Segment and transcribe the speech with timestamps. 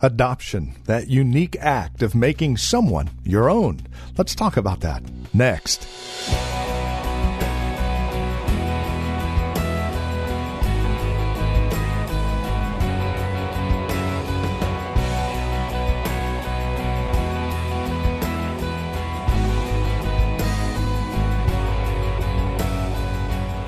[0.00, 3.80] Adoption, that unique act of making someone your own.
[4.16, 5.02] Let's talk about that
[5.34, 5.88] next.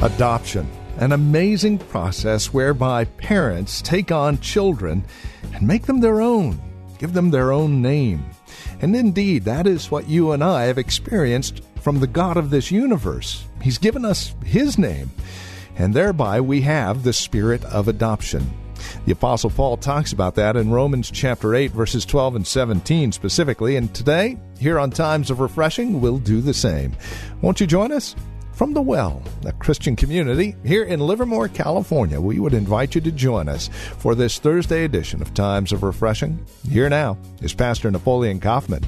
[0.03, 5.03] Adoption, an amazing process whereby parents take on children
[5.55, 6.61] and make them their own,
[6.99, 8.23] give them their own name.
[8.83, 12.71] And indeed, that is what you and I have experienced from the God of this
[12.71, 13.47] universe.
[13.63, 15.11] He's given us His name,
[15.77, 18.49] and thereby we have the spirit of adoption.
[19.07, 23.77] The Apostle Paul talks about that in Romans chapter 8, verses 12 and 17 specifically,
[23.77, 26.95] and today, here on Times of Refreshing, we'll do the same.
[27.41, 28.15] Won't you join us?
[28.61, 32.21] From the Well, a Christian community here in Livermore, California.
[32.21, 36.45] We would invite you to join us for this Thursday edition of Times of Refreshing.
[36.69, 38.83] Here now is Pastor Napoleon Kaufman.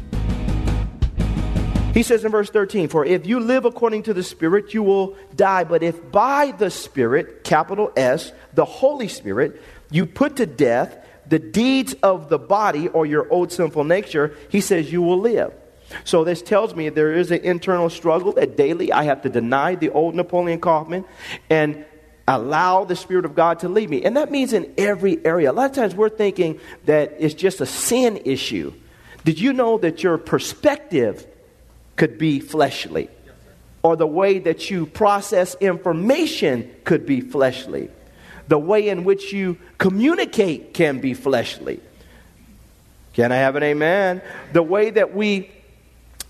[1.95, 5.17] He says in verse 13, For if you live according to the Spirit, you will
[5.37, 5.65] die.
[5.65, 9.59] But if by the Spirit, capital S, the Holy Spirit,
[9.91, 14.61] you put to death the deeds of the body or your old sinful nature, he
[14.61, 15.55] says you will live.
[16.05, 19.75] So this tells me there is an internal struggle that daily I have to deny
[19.75, 21.05] the old Napoleon Kaufman
[21.51, 21.85] and
[22.29, 24.05] allow the Spirit of God to lead me.
[24.05, 25.51] And that means in every area.
[25.51, 28.73] A lot of times we're thinking that it's just a sin issue.
[29.25, 31.27] Did you know that your perspective
[31.97, 33.09] could be fleshly?
[33.83, 37.91] Or the way that you process information could be fleshly.
[38.49, 41.81] The way in which you communicate can be fleshly.
[43.15, 44.23] Can I have an amen?
[44.53, 45.51] The way that we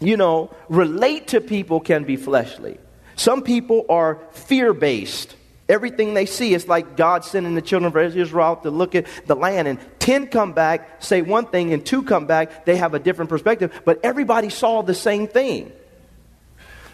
[0.07, 2.79] you know, relate to people can be fleshly.
[3.17, 5.37] Some people are fear based.
[5.69, 9.37] Everything they see is like God sending the children of Israel to look at the
[9.37, 12.99] land, and 10 come back, say one thing, and two come back, they have a
[12.99, 15.73] different perspective, but everybody saw the same thing.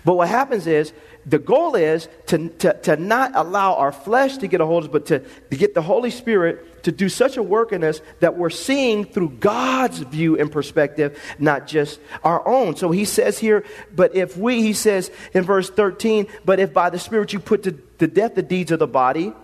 [0.04, 0.92] But what happens is
[1.28, 4.90] the goal is to, to, to not allow our flesh to get a hold of
[4.90, 5.18] us, but to,
[5.50, 9.04] to get the Holy Spirit to do such a work in us that we're seeing
[9.04, 12.76] through God's view and perspective, not just our own.
[12.76, 16.88] So he says here, but if we, he says in verse 13, but if by
[16.88, 19.34] the Spirit you put to, to death the deeds of the body,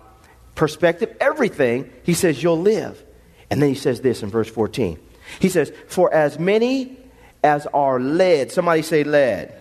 [0.54, 3.04] perspective, everything, he says you'll live.
[3.50, 4.98] And then he says this in verse 14.
[5.38, 6.98] He says, For as many
[7.42, 9.60] as are led, somebody say led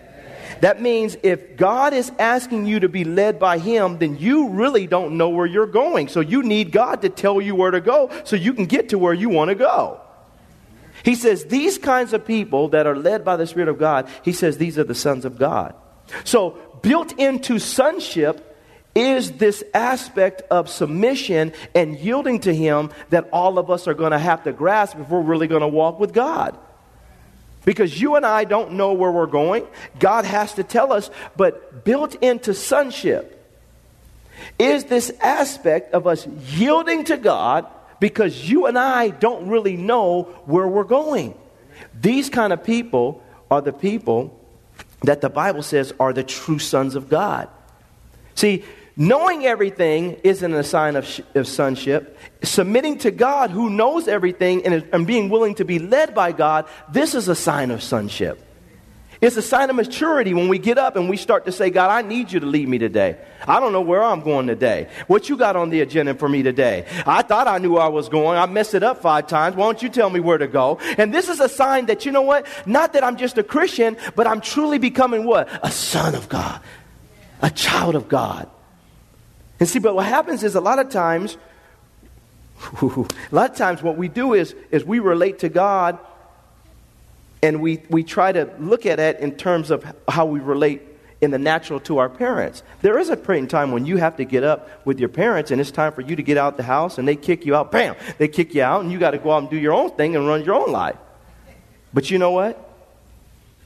[0.60, 4.86] that means if God is asking you to be led by Him, then you really
[4.86, 6.08] don't know where you're going.
[6.08, 8.98] So you need God to tell you where to go so you can get to
[8.98, 10.00] where you want to go.
[11.04, 14.32] He says, These kinds of people that are led by the Spirit of God, He
[14.32, 15.74] says, these are the sons of God.
[16.24, 18.50] So, built into sonship
[18.94, 24.12] is this aspect of submission and yielding to Him that all of us are going
[24.12, 26.56] to have to grasp if we're really going to walk with God.
[27.64, 29.66] Because you and I don't know where we're going.
[29.98, 33.30] God has to tell us, but built into sonship
[34.58, 37.66] is this aspect of us yielding to God
[38.00, 41.34] because you and I don't really know where we're going.
[41.98, 44.38] These kind of people are the people
[45.02, 47.48] that the Bible says are the true sons of God.
[48.34, 48.64] See,
[48.96, 52.16] Knowing everything isn't a sign of, sh- of sonship.
[52.42, 56.68] Submitting to God, who knows everything, and, and being willing to be led by God,
[56.92, 58.40] this is a sign of sonship.
[59.20, 61.90] It's a sign of maturity when we get up and we start to say, God,
[61.90, 63.16] I need you to lead me today.
[63.48, 64.88] I don't know where I'm going today.
[65.06, 66.84] What you got on the agenda for me today?
[67.06, 68.36] I thought I knew where I was going.
[68.36, 69.56] I messed it up five times.
[69.56, 70.78] Why don't you tell me where to go?
[70.98, 72.46] And this is a sign that, you know what?
[72.66, 75.48] Not that I'm just a Christian, but I'm truly becoming what?
[75.64, 76.60] A son of God,
[77.40, 78.50] a child of God.
[79.60, 81.36] And see, but what happens is a lot of times,
[82.82, 85.98] a lot of times what we do is, is we relate to God
[87.42, 90.82] and we, we try to look at it in terms of how we relate
[91.20, 92.62] in the natural to our parents.
[92.82, 95.50] There is a point in time when you have to get up with your parents
[95.50, 97.70] and it's time for you to get out the house and they kick you out.
[97.70, 97.96] Bam!
[98.18, 100.16] They kick you out and you got to go out and do your own thing
[100.16, 100.96] and run your own life.
[101.92, 102.60] But you know what?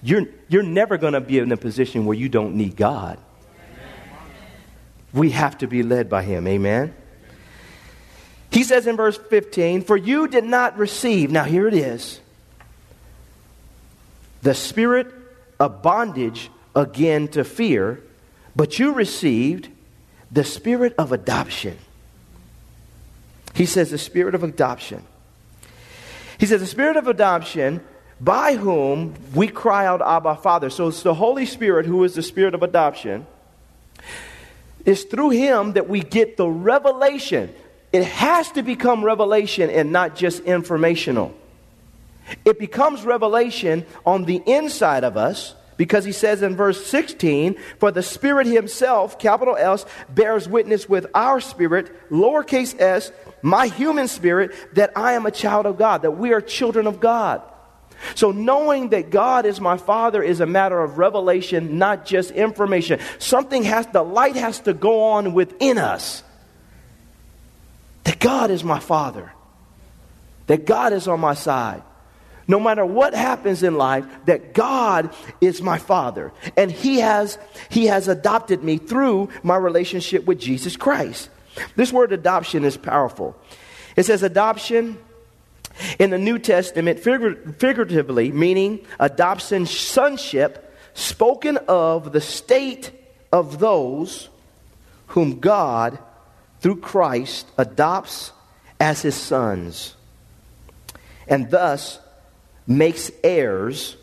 [0.03, 3.19] You're, you're never going to be in a position where you don't need God.
[5.13, 6.47] We have to be led by Him.
[6.47, 6.95] Amen?
[8.51, 12.21] He says in verse 15, For you did not receive, now here it is,
[14.43, 15.13] the spirit
[15.59, 18.03] of bondage again to fear,
[18.55, 19.69] but you received
[20.31, 21.77] the spirit of adoption.
[23.55, 25.05] He says, the spirit of adoption.
[26.39, 27.81] He says, the spirit of adoption
[28.21, 30.71] by whom we cry out, Abba, Father.
[30.71, 33.27] So it's the Holy Spirit who is the spirit of adoption.
[34.89, 37.55] It's through him that we get the revelation.
[37.93, 41.35] It has to become revelation and not just informational.
[42.47, 47.93] It becomes revelation on the inside of us because he says in verse 16, For
[47.93, 53.13] the Spirit Himself, capital S, bears witness with our spirit, lowercase s,
[53.43, 56.99] my human spirit, that I am a child of God, that we are children of
[56.99, 57.43] God.
[58.15, 63.01] So, knowing that God is my Father is a matter of revelation, not just information.
[63.19, 66.23] Something has, the light has to go on within us.
[68.05, 69.33] That God is my Father,
[70.47, 71.83] that God is on my side.
[72.47, 76.33] No matter what happens in life, that God is my Father.
[76.57, 81.29] And He has, he has adopted me through my relationship with Jesus Christ.
[81.77, 83.37] This word adoption is powerful.
[83.97, 84.97] It says adoption
[85.99, 92.91] in the New Testament, figur- figuratively, meaning adoption, sonship, spoken of the state
[93.33, 94.29] of those
[95.09, 95.99] whom God,
[96.61, 98.33] through Christ, adopts
[98.81, 99.95] as his sons,
[101.27, 101.99] and thus
[102.67, 103.97] makes heirs,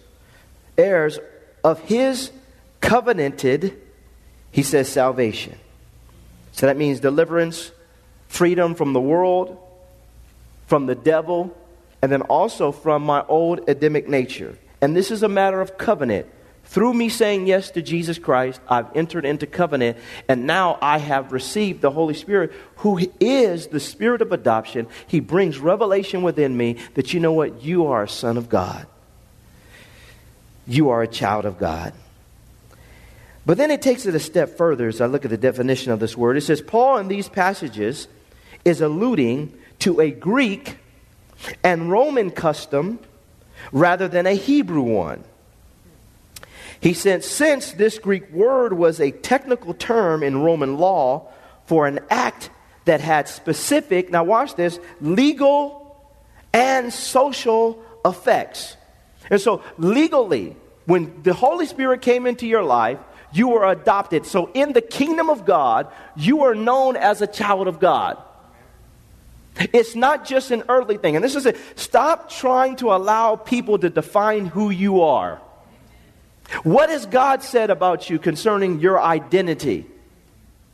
[0.77, 1.19] heirs
[1.63, 2.31] of his
[2.81, 3.81] covenanted,
[4.51, 5.57] he says, salvation.
[6.51, 7.71] So that means deliverance,
[8.27, 9.57] freedom from the world,
[10.67, 11.55] from the devil,
[12.05, 14.55] and then also from my old Adamic nature.
[14.79, 16.27] And this is a matter of covenant.
[16.65, 19.97] Through me saying yes to Jesus Christ, I've entered into covenant,
[20.29, 24.85] and now I have received the Holy Spirit, who is the Spirit of adoption.
[25.07, 27.63] He brings revelation within me that you know what?
[27.63, 28.85] You are a son of God.
[30.67, 31.91] You are a child of God.
[33.47, 35.99] But then it takes it a step further as I look at the definition of
[35.99, 36.37] this word.
[36.37, 38.07] It says, Paul in these passages
[38.63, 40.77] is alluding to a Greek
[41.63, 42.99] and Roman custom
[43.71, 45.23] rather than a Hebrew one.
[46.81, 51.31] He said, since this Greek word was a technical term in Roman law
[51.65, 52.49] for an act
[52.85, 55.81] that had specific, now watch this, legal
[56.53, 58.77] and social effects.
[59.29, 60.55] And so, legally,
[60.85, 62.99] when the Holy Spirit came into your life,
[63.33, 64.25] you were adopted.
[64.25, 68.21] So, in the kingdom of God, you are known as a child of God.
[69.57, 71.15] It's not just an earthly thing.
[71.15, 71.57] And this is it.
[71.75, 75.41] Stop trying to allow people to define who you are.
[76.63, 79.85] What has God said about you concerning your identity?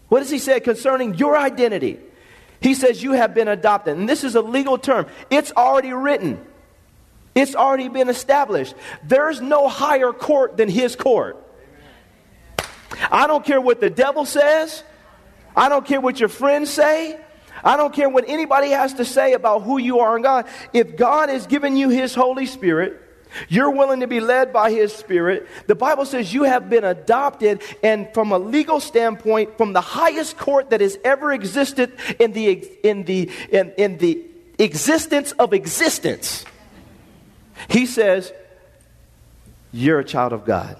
[0.10, 2.00] What has He said concerning your identity?
[2.60, 3.98] He says you have been adopted.
[3.98, 6.45] And this is a legal term, it's already written,
[7.34, 8.75] it's already been established.
[9.04, 11.38] There's no higher court than His court.
[13.10, 14.84] I don't care what the devil says,
[15.56, 17.19] I don't care what your friends say.
[17.63, 20.48] I don't care what anybody has to say about who you are in God.
[20.74, 23.00] If God has given you His Holy Spirit,
[23.48, 25.48] you're willing to be led by His Spirit.
[25.68, 30.38] The Bible says you have been adopted, and from a legal standpoint, from the highest
[30.38, 32.52] court that has ever existed in the,
[32.84, 34.25] in the, in, in the
[34.60, 36.46] existence of existence,
[37.69, 38.34] He says,
[39.72, 40.77] You're a child of God.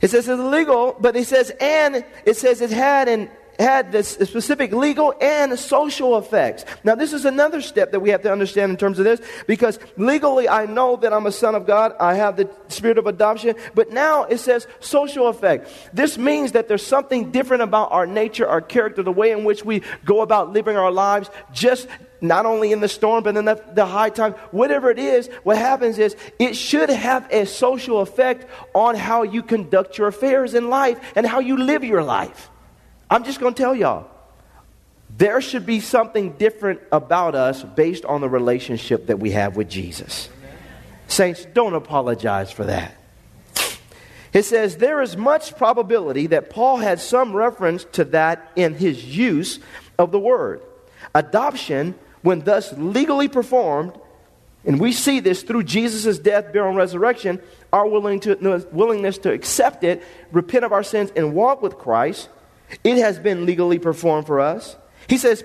[0.00, 4.08] It says it's legal, but it says, and it says it had an had this
[4.08, 6.64] specific legal and social effects.
[6.82, 9.78] Now, this is another step that we have to understand in terms of this because
[9.96, 11.94] legally I know that I'm a son of God.
[12.00, 13.54] I have the spirit of adoption.
[13.74, 15.68] But now it says social effect.
[15.92, 19.64] This means that there's something different about our nature, our character, the way in which
[19.64, 21.88] we go about living our lives, just
[22.20, 25.58] not only in the storm, but in the, the high time, whatever it is, what
[25.58, 30.70] happens is it should have a social effect on how you conduct your affairs in
[30.70, 32.50] life and how you live your life.
[33.10, 34.08] I'm just going to tell y'all
[35.16, 39.68] there should be something different about us based on the relationship that we have with
[39.68, 40.28] Jesus.
[41.06, 42.96] Saints, don't apologize for that.
[44.32, 49.04] It says there is much probability that Paul had some reference to that in his
[49.04, 49.60] use
[49.96, 50.60] of the word.
[51.14, 53.92] Adoption, when thus legally performed,
[54.64, 57.40] and we see this through Jesus' death, burial, and resurrection,
[57.72, 62.28] our willing to, willingness to accept it, repent of our sins, and walk with Christ
[62.82, 64.76] it has been legally performed for us.
[65.08, 65.44] He says,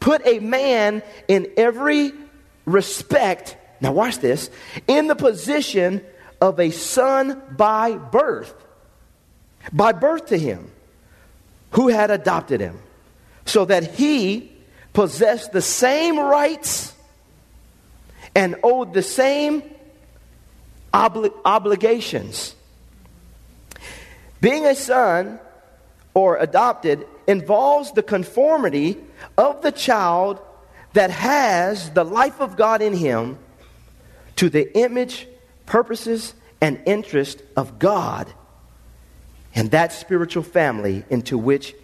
[0.00, 2.12] put a man in every
[2.64, 4.50] respect, now watch this,
[4.86, 6.04] in the position
[6.40, 8.54] of a son by birth.
[9.72, 10.70] By birth to him,
[11.72, 12.78] who had adopted him,
[13.44, 14.52] so that he
[14.92, 16.94] possessed the same rights
[18.34, 19.62] and owed the same
[20.92, 22.54] obli- obligations.
[24.40, 25.40] Being a son
[26.16, 28.96] or adopted involves the conformity
[29.36, 30.40] of the child
[30.94, 33.36] that has the life of God in him
[34.36, 35.28] to the image,
[35.66, 38.32] purposes, and interest of God
[39.54, 41.74] and that spiritual family into which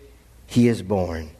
[0.46, 1.30] he is born.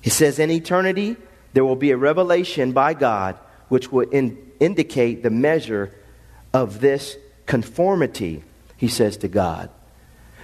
[0.00, 1.16] He says, In eternity,
[1.52, 5.94] there will be a revelation by God which will in, indicate the measure
[6.52, 8.42] of this conformity,
[8.76, 9.70] he says to God.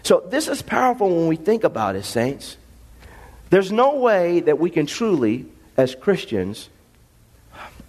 [0.03, 2.57] So, this is powerful when we think about it, saints.
[3.51, 6.69] There's no way that we can truly, as Christians,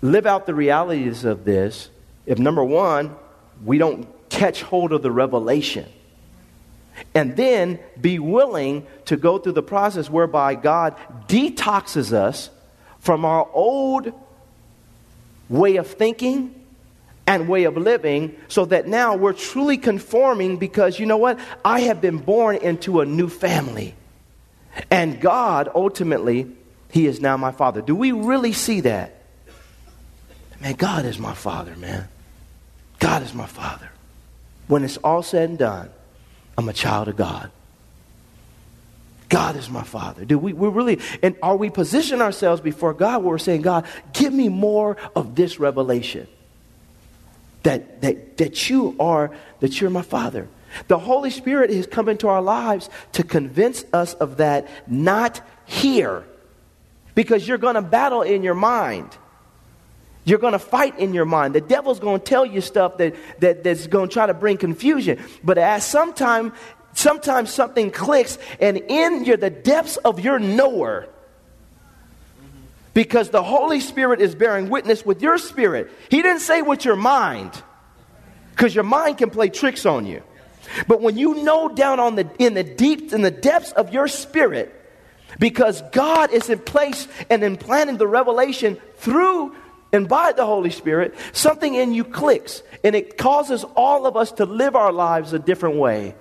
[0.01, 1.89] live out the realities of this
[2.25, 3.15] if, number one,
[3.63, 5.87] we don't catch hold of the revelation.
[7.13, 10.95] And then be willing to go through the process whereby God
[11.27, 12.49] detoxes us
[12.99, 14.13] from our old
[15.49, 16.60] way of thinking
[17.35, 21.39] and way of living so that now we're truly conforming because you know what?
[21.63, 23.95] I have been born into a new family.
[24.89, 26.51] And God, ultimately,
[26.91, 27.81] He is now my Father.
[27.81, 29.21] Do we really see that?
[30.59, 32.07] Man, God is my Father, man.
[33.00, 33.89] God is my Father.
[34.67, 35.89] When it's all said and done,
[36.57, 37.50] I'm a child of God.
[39.29, 40.25] God is my Father.
[40.25, 43.85] Do we, we really, and are we positioning ourselves before God where we're saying, God,
[44.11, 46.27] give me more of this revelation?
[47.63, 50.47] That, that, that you are, that you're my Father.
[50.87, 56.25] The Holy Spirit has come into our lives to convince us of that, not here.
[57.13, 59.15] Because you're going to battle in your mind.
[60.23, 61.55] You're going to fight in your mind.
[61.55, 64.57] The devil's going to tell you stuff that, that, that's going to try to bring
[64.57, 65.19] confusion.
[65.43, 66.53] But as sometime,
[66.93, 71.07] sometimes something clicks, and in your, the depths of your knower,
[72.93, 75.91] because the Holy Spirit is bearing witness with your spirit.
[76.10, 77.51] He didn't say with your mind,
[78.51, 80.21] because your mind can play tricks on you.
[80.88, 84.07] But when you know down on the in the deep in the depths of your
[84.07, 84.74] spirit,
[85.39, 89.55] because God is in place and implanting the revelation through
[89.93, 94.31] and by the Holy Spirit, something in you clicks and it causes all of us
[94.33, 96.15] to live our lives a different way.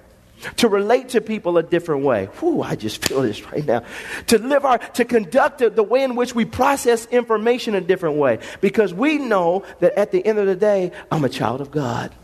[0.56, 2.26] To relate to people a different way.
[2.38, 3.84] Whew, I just feel this right now.
[4.28, 8.38] To live our, to conduct the way in which we process information a different way.
[8.60, 12.14] Because we know that at the end of the day, I'm a child of God.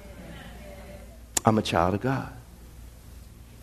[1.45, 2.33] I'm a child of God.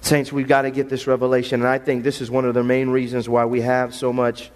[0.01, 1.61] Saints, we've got to get this revelation.
[1.61, 4.51] And I think this is one of the main reasons why we have so much,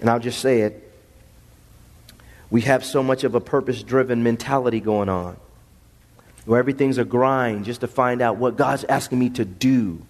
[0.00, 0.80] and I'll just say it,
[2.50, 5.36] we have so much of a purpose driven mentality going on
[6.44, 10.00] where everything's a grind just to find out what God's asking me to do.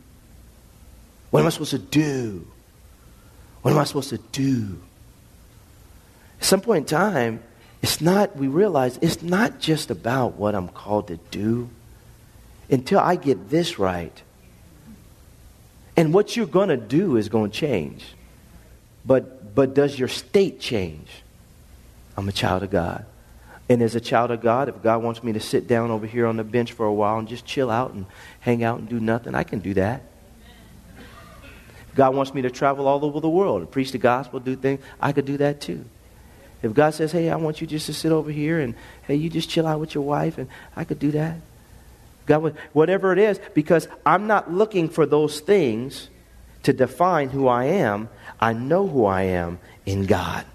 [1.31, 2.47] What am I supposed to do?
[3.63, 4.81] What am I supposed to do?
[6.41, 7.43] At some point in time,
[7.83, 11.71] it's not, we realize it's not just about what I'm called to do
[12.71, 14.23] until I get this right.
[15.97, 18.05] And what you're going to do is going to change.
[19.07, 21.09] But, but does your state change?
[22.17, 23.07] I'm a child of God.
[23.69, 26.27] And as a child of God, if God wants me to sit down over here
[26.27, 28.05] on the bench for a while and just chill out and
[28.41, 30.03] hang out and do nothing, I can do that.
[31.89, 34.55] If God wants me to travel all over the world and preach the gospel, do
[34.55, 35.85] things, I could do that too.
[36.63, 38.75] If God says, hey, I want you just to sit over here and,
[39.07, 41.37] hey, you just chill out with your wife, and I could do that.
[42.27, 46.09] God, whatever it is, because I'm not looking for those things
[46.63, 48.09] to define who I am.
[48.41, 50.47] I know who I am in God.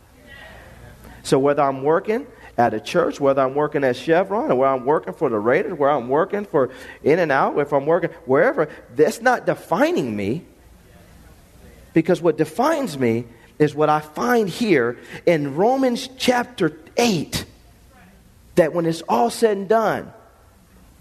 [1.23, 4.85] So whether I'm working at a church, whether I'm working at Chevron, or where I'm
[4.85, 6.69] working for the Raiders, where I'm working for
[7.03, 10.45] In and Out, if I'm working wherever, that's not defining me.
[11.93, 13.25] Because what defines me
[13.57, 17.45] is what I find here in Romans chapter 8
[18.55, 20.11] that when it's all said and done,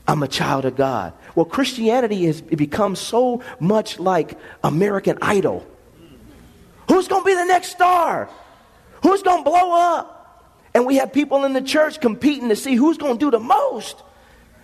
[0.07, 1.13] I'm a child of God.
[1.35, 5.67] Well, Christianity has become so much like American Idol.
[6.89, 8.31] Who's going to be the next star?
[9.03, 10.15] Who's going to blow up?
[10.75, 13.41] And we have people in the church competing to see who's going to do the
[13.41, 14.03] most.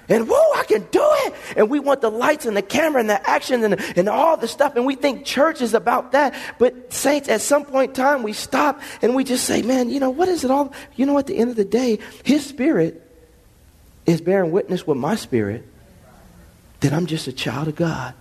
[0.08, 1.34] And whoa, I can do it.
[1.56, 4.48] And we want the lights and the camera and the action and, and all the
[4.48, 4.76] stuff.
[4.76, 6.34] And we think church is about that.
[6.58, 10.00] But saints, at some point in time, we stop and we just say, man, you
[10.00, 10.74] know, what is it all?
[10.94, 13.00] You know, at the end of the day, his spirit
[14.04, 15.66] is bearing witness with my spirit
[16.80, 18.12] that I'm just a child of God.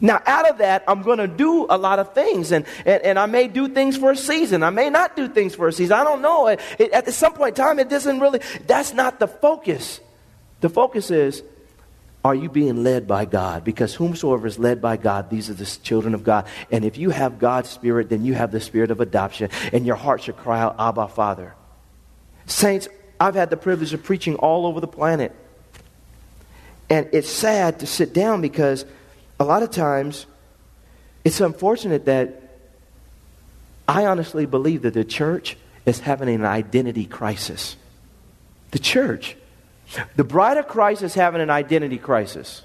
[0.00, 3.18] Now, out of that, I'm going to do a lot of things, and, and, and
[3.18, 4.62] I may do things for a season.
[4.62, 5.92] I may not do things for a season.
[5.92, 6.46] I don't know.
[6.46, 10.00] It, it, at some point in time, it doesn't really, that's not the focus.
[10.60, 11.42] The focus is,
[12.24, 13.64] Are you being led by God?
[13.64, 16.46] Because whomsoever is led by God, these are the children of God.
[16.70, 19.96] And if you have God's Spirit, then you have the Spirit of adoption, and your
[19.96, 21.54] heart should cry out, Abba, Father.
[22.46, 25.34] Saints, I've had the privilege of preaching all over the planet.
[26.88, 28.84] And it's sad to sit down because
[29.40, 30.26] a lot of times
[31.24, 32.42] it's unfortunate that
[33.88, 35.56] I honestly believe that the church
[35.86, 37.76] is having an identity crisis.
[38.70, 39.36] The church.
[40.14, 42.62] The bride of Christ is having an identity crisis.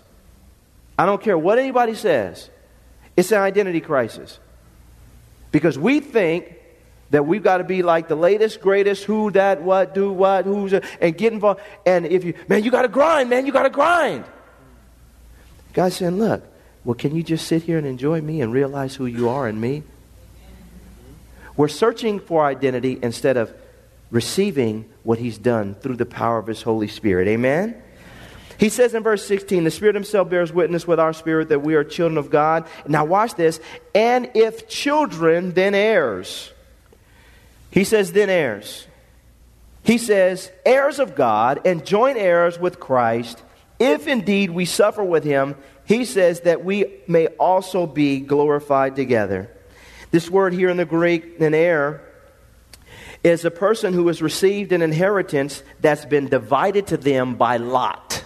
[1.00, 2.50] I don't care what anybody says,
[3.18, 4.38] it's an identity crisis.
[5.52, 6.58] Because we think
[7.12, 10.74] that we've got to be like the latest, greatest, who, that, what, do, what, who's,
[10.74, 11.62] and get involved.
[11.86, 14.26] And if you, man, you got to grind, man, you got to grind.
[15.74, 16.44] God's saying, look,
[16.86, 19.60] well, can you just sit here and enjoy me and realize who you are in
[19.60, 19.84] me?
[21.58, 23.54] We're searching for identity instead of
[24.12, 27.28] receiving what he's done through the power of his Holy Spirit.
[27.28, 27.82] Amen?
[28.58, 31.76] He says in verse 16, the Spirit himself bears witness with our spirit that we
[31.76, 32.68] are children of God.
[32.88, 33.60] Now, watch this.
[33.94, 36.54] And if children, then heirs.
[37.72, 38.88] He says, then heirs.
[39.84, 43.42] He says, heirs of God and joint heirs with Christ,
[43.80, 49.50] if indeed we suffer with him, he says that we may also be glorified together.
[50.12, 52.02] This word here in the Greek, an heir,
[53.24, 58.25] is a person who has received an inheritance that's been divided to them by lot.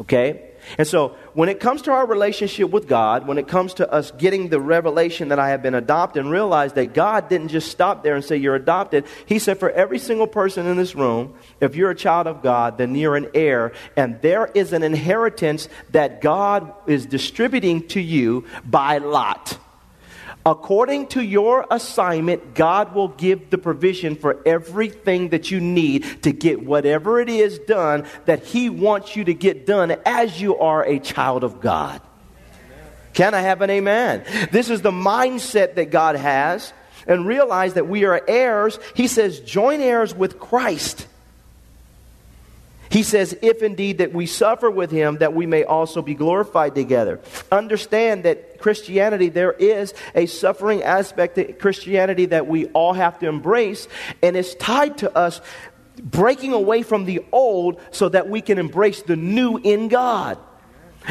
[0.00, 0.44] Okay?
[0.76, 4.10] And so, when it comes to our relationship with God, when it comes to us
[4.12, 8.02] getting the revelation that I have been adopted and realize that God didn't just stop
[8.02, 9.06] there and say, You're adopted.
[9.26, 12.76] He said, For every single person in this room, if you're a child of God,
[12.76, 13.72] then you're an heir.
[13.96, 19.58] And there is an inheritance that God is distributing to you by lot.
[20.48, 26.32] According to your assignment, God will give the provision for everything that you need to
[26.32, 30.82] get whatever it is done that He wants you to get done as you are
[30.86, 32.00] a child of God.
[33.12, 34.24] Can I have an amen?
[34.50, 36.72] This is the mindset that God has.
[37.06, 38.78] And realize that we are heirs.
[38.94, 41.06] He says, join heirs with Christ.
[42.90, 46.74] He says, if indeed that we suffer with him, that we may also be glorified
[46.74, 47.20] together.
[47.52, 53.28] Understand that Christianity, there is a suffering aspect to Christianity that we all have to
[53.28, 53.88] embrace,
[54.22, 55.40] and it's tied to us
[56.02, 60.38] breaking away from the old so that we can embrace the new in God.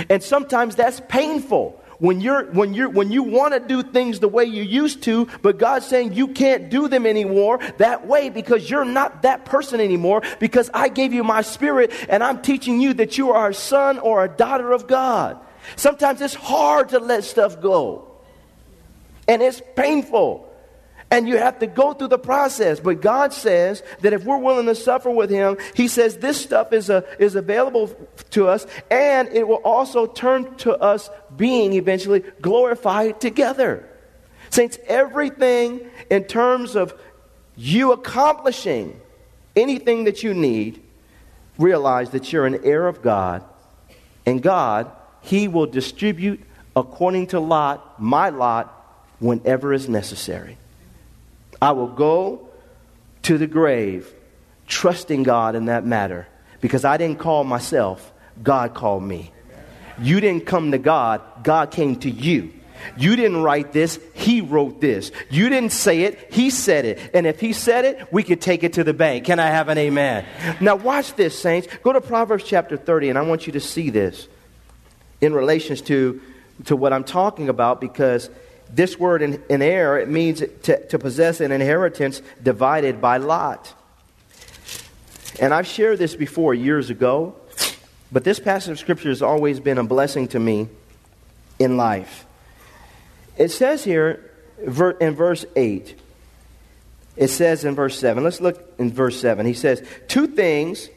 [0.10, 4.28] And sometimes that's painful when you're when you're when you want to do things the
[4.28, 8.70] way you used to but god's saying you can't do them anymore that way because
[8.70, 12.94] you're not that person anymore because i gave you my spirit and i'm teaching you
[12.94, 15.40] that you are a son or a daughter of god
[15.76, 18.08] sometimes it's hard to let stuff go
[19.28, 20.48] and it's painful
[21.10, 22.80] and you have to go through the process.
[22.80, 26.74] But God says that if we're willing to suffer with Him, He says this stuff
[26.74, 27.88] is, a, is available
[28.32, 33.88] to us, and it will also turn to us being eventually glorified together.
[34.50, 36.94] Saints, everything in terms of
[37.56, 39.00] you accomplishing
[39.56, 40.84] anything that you need,
[41.58, 43.44] realize that you're an heir of God,
[44.26, 44.92] and God,
[45.28, 46.42] He will distribute
[46.74, 48.74] according to lot, my lot,
[49.20, 50.58] whenever is necessary.
[51.62, 52.48] I will go
[53.24, 54.14] to the grave
[54.68, 56.28] trusting God in that matter
[56.62, 59.34] because I didn't call myself, God called me.
[60.00, 62.54] You didn't come to God, God came to you.
[62.96, 65.12] You didn't write this, He wrote this.
[65.30, 67.12] You didn't say it, He said it.
[67.14, 69.26] And if He said it, we could take it to the bank.
[69.26, 70.26] Can I have an amen?
[70.62, 71.68] Now, watch this, saints.
[71.84, 74.30] Go to Proverbs chapter 30, and I want you to see this
[75.22, 76.22] in relations to,
[76.66, 78.30] to what I'm talking about because
[78.70, 83.74] this word in, in heir, it means to, to possess an inheritance divided by lot.
[85.40, 87.36] And I've shared this before years ago,
[88.12, 90.68] but this passage of Scripture has always been a blessing to me
[91.60, 92.26] in life.
[93.38, 96.00] It says here in verse 8,
[97.16, 99.46] it says in verse 7, let's look in verse 7.
[99.46, 100.90] He says, Two things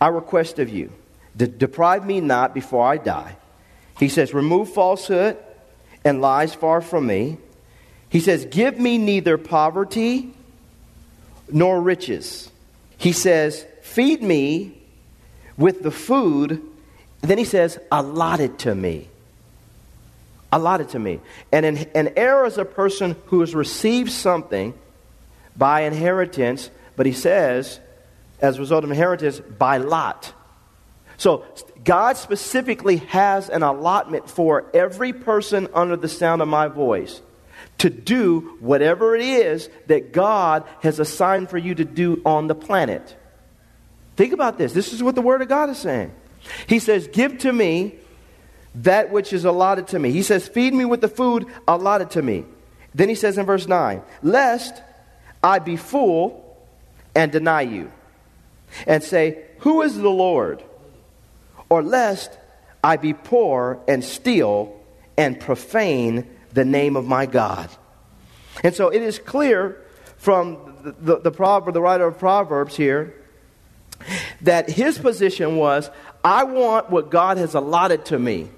[0.00, 0.92] I request of you.
[1.36, 3.36] De- deprive me not before I die.
[3.98, 5.36] He says, Remove falsehood
[6.04, 7.38] and lies far from me.
[8.08, 10.34] He says, Give me neither poverty
[11.50, 12.50] nor riches.
[12.98, 14.78] He says, Feed me
[15.56, 16.62] with the food.
[17.20, 19.08] Then he says, Allotted to me.
[20.50, 21.20] Allotted to me.
[21.50, 24.74] And an, an heir is a person who has received something
[25.56, 27.80] by inheritance, but he says,
[28.40, 30.32] as a result of inheritance, by lot.
[31.22, 31.44] So
[31.84, 37.22] God specifically has an allotment for every person under the sound of my voice
[37.78, 42.56] to do whatever it is that God has assigned for you to do on the
[42.56, 43.14] planet.
[44.16, 44.72] Think about this.
[44.72, 46.10] This is what the Word of God is saying.
[46.66, 47.94] He says, Give to me
[48.74, 50.10] that which is allotted to me.
[50.10, 52.46] He says, Feed me with the food allotted to me.
[52.96, 54.82] Then he says in verse 9, Lest
[55.40, 56.58] I be full
[57.14, 57.92] and deny you,
[58.88, 60.64] and say, Who is the Lord?
[61.72, 62.36] Or lest
[62.84, 64.78] I be poor and steal
[65.16, 67.70] and profane the name of my God.
[68.62, 69.82] And so it is clear
[70.18, 73.14] from the, the, the, proverb, the writer of Proverbs here
[74.42, 75.88] that his position was
[76.22, 78.50] I want what God has allotted to me.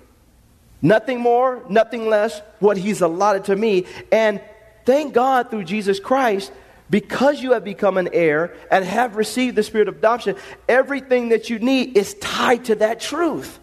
[0.83, 3.87] Nothing more, nothing less, what he's allotted to me.
[4.11, 4.40] And
[4.87, 6.50] thank God through Jesus Christ,
[6.90, 10.37] because you have become an heir and have received the spirit of adoption,
[10.68, 13.59] everything that you need is tied to that truth.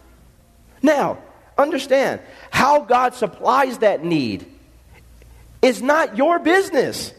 [0.82, 1.20] Now,
[1.58, 4.46] understand how God supplies that need
[5.62, 7.14] is not your business,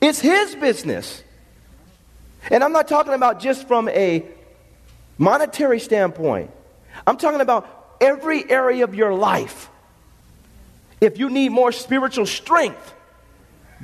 [0.00, 1.22] it's His business.
[2.48, 4.24] And I'm not talking about just from a
[5.18, 6.50] monetary standpoint,
[7.06, 9.68] I'm talking about every area of your life.
[11.00, 12.94] If you need more spiritual strength,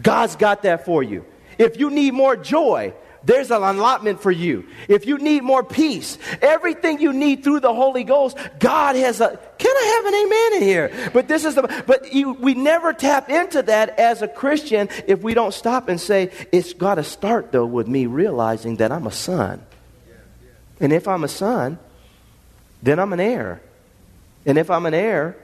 [0.00, 1.24] God's got that for you.
[1.58, 4.66] If you need more joy, there's an allotment for you.
[4.88, 9.38] If you need more peace, everything you need through the Holy Ghost, God has a.
[9.58, 11.10] Can I have an amen in here?
[11.12, 11.84] But this is the.
[11.86, 16.00] But you, we never tap into that as a Christian if we don't stop and
[16.00, 19.64] say it's got to start though with me realizing that I'm a son,
[20.80, 21.78] and if I'm a son,
[22.82, 23.62] then I'm an heir,
[24.46, 25.36] and if I'm an heir,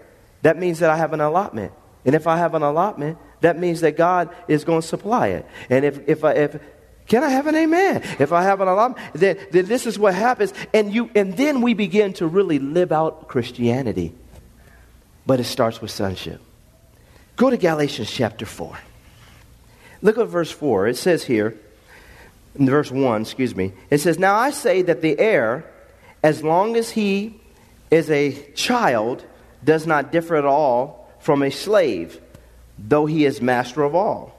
[0.43, 1.73] that means that I have an allotment,
[2.05, 5.47] and if I have an allotment, that means that God is going to supply it.
[5.71, 6.61] And if if I, if
[7.09, 8.03] can I have an amen?
[8.19, 10.53] If I have an alarm, then, then this is what happens.
[10.75, 14.13] And, you, and then we begin to really live out Christianity.
[15.25, 16.41] But it starts with sonship.
[17.37, 18.79] Go to Galatians chapter 4.
[20.03, 20.89] Look at verse 4.
[20.89, 21.57] It says here,
[22.55, 25.65] in verse 1, excuse me, it says, Now I say that the heir,
[26.23, 27.41] as long as he
[27.91, 29.25] is a child,
[29.65, 32.21] does not differ at all from a slave,
[32.79, 34.39] though he is master of all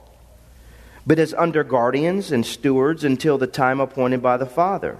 [1.10, 5.00] but as under guardians and stewards until the time appointed by the Father.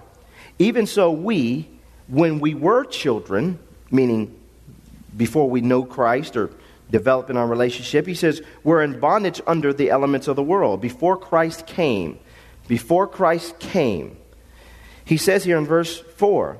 [0.58, 1.70] Even so, we,
[2.08, 3.60] when we were children,
[3.92, 4.36] meaning
[5.16, 6.50] before we know Christ or
[6.90, 10.82] developing our relationship, he says, we're in bondage under the elements of the world.
[10.82, 12.18] Before Christ came,
[12.68, 14.18] before Christ came,
[15.06, 16.60] he says here in verse 4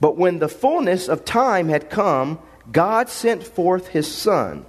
[0.00, 2.38] But when the fullness of time had come,
[2.72, 4.64] God sent forth his Son,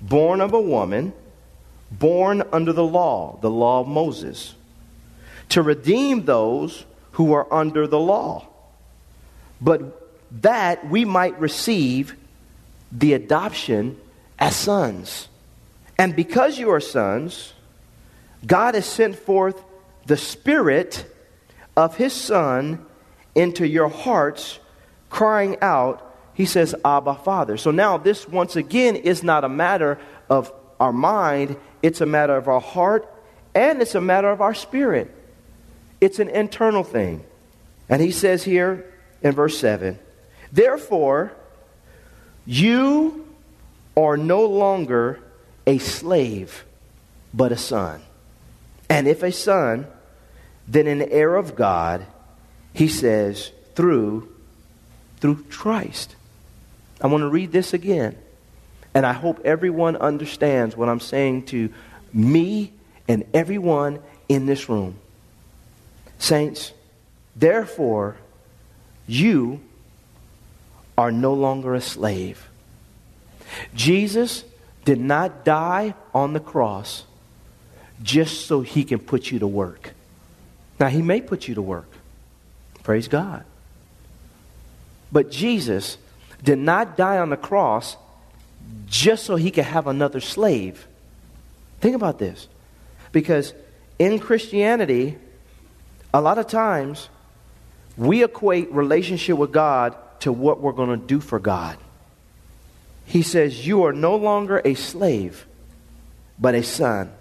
[0.00, 1.12] born of a woman
[1.90, 4.54] born under the law, the law of Moses,
[5.50, 8.46] to redeem those who are under the law,
[9.60, 12.14] but that we might receive
[12.92, 13.98] the adoption
[14.38, 15.28] as sons.
[15.98, 17.52] And because you are sons,
[18.44, 19.62] God has sent forth
[20.06, 21.06] the Spirit
[21.76, 22.84] of His Son
[23.34, 24.58] into your hearts,
[25.10, 26.02] crying out,
[26.36, 27.56] He says, Abba, Father.
[27.56, 32.36] So now, this once again is not a matter of our mind, it's a matter
[32.36, 33.10] of our heart,
[33.54, 35.10] and it's a matter of our spirit.
[36.00, 37.24] It's an internal thing.
[37.88, 39.98] And he says here in verse 7
[40.52, 41.32] Therefore,
[42.44, 43.26] you
[43.96, 45.20] are no longer
[45.66, 46.64] a slave,
[47.32, 48.02] but a son.
[48.90, 49.86] And if a son,
[50.68, 52.04] then an heir of God,
[52.74, 54.28] he says, through
[55.18, 56.15] through Christ.
[57.00, 58.16] I want to read this again.
[58.94, 61.70] And I hope everyone understands what I'm saying to
[62.12, 62.72] me
[63.06, 64.96] and everyone in this room.
[66.18, 66.72] Saints,
[67.34, 68.16] therefore,
[69.06, 69.60] you
[70.96, 72.48] are no longer a slave.
[73.74, 74.44] Jesus
[74.84, 77.04] did not die on the cross
[78.02, 79.92] just so he can put you to work.
[80.78, 81.90] Now, he may put you to work.
[82.82, 83.44] Praise God.
[85.12, 85.98] But Jesus
[86.46, 87.96] did not die on the cross
[88.86, 90.86] just so he could have another slave.
[91.80, 92.48] Think about this.
[93.10, 93.52] Because
[93.98, 95.18] in Christianity,
[96.14, 97.08] a lot of times
[97.96, 101.76] we equate relationship with God to what we're going to do for God.
[103.06, 105.46] He says, You are no longer a slave,
[106.38, 107.12] but a son.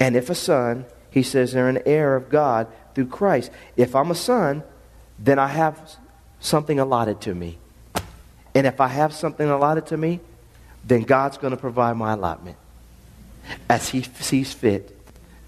[0.00, 3.50] And if a son, he says, they're an heir of God through Christ.
[3.76, 4.62] If I'm a son,
[5.18, 5.96] then I have
[6.40, 7.58] something allotted to me.
[8.58, 10.18] And if I have something allotted to me,
[10.84, 12.56] then God's going to provide my allotment
[13.70, 14.98] as He sees fit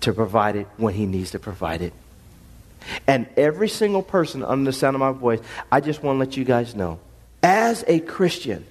[0.02, 1.92] to provide it when He needs to provide it.
[3.08, 5.40] And every single person under the sound of my voice,
[5.72, 7.00] I just want to let you guys know
[7.42, 8.64] as a Christian,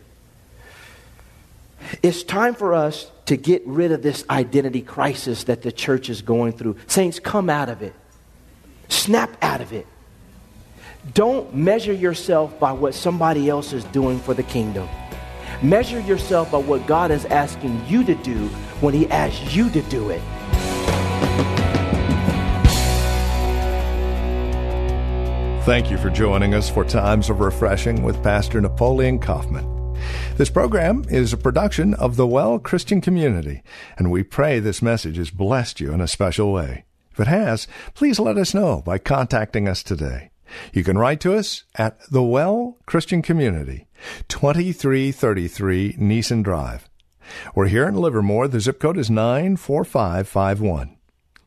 [2.01, 6.21] it's time for us to get rid of this identity crisis that the church is
[6.21, 6.77] going through.
[6.87, 7.93] Saints, come out of it,
[8.87, 9.85] snap out of it.
[11.13, 14.87] Don't measure yourself by what somebody else is doing for the kingdom.
[15.61, 18.47] Measure yourself by what God is asking you to do
[18.81, 20.21] when He asks you to do it.
[25.65, 29.95] Thank you for joining us for Times of Refreshing with Pastor Napoleon Kaufman.
[30.35, 33.61] This program is a production of the Well Christian Community,
[33.97, 36.85] and we pray this message has blessed you in a special way.
[37.11, 40.28] If it has, please let us know by contacting us today.
[40.73, 43.87] You can write to us at the Well Christian Community,
[44.27, 46.89] 2333 Nissen Drive.
[47.55, 48.47] We're here in Livermore.
[48.47, 50.97] The zip code is 94551.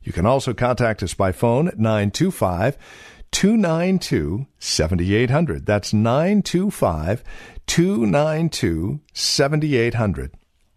[0.02, 2.76] You can also contact us by phone at 925
[3.30, 5.66] 292 7800.
[5.66, 7.24] That's 925
[7.66, 10.32] 292 7800.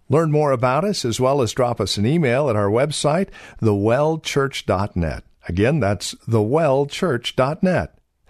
[0.07, 3.29] Learn more about us as well as drop us an email at our website,
[3.61, 5.23] thewellchurch.net.
[5.47, 7.97] Again, that's thewellchurch.net.